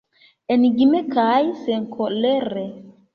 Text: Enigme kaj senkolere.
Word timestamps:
Enigme 0.53 1.01
kaj 1.15 1.41
senkolere. 1.65 2.65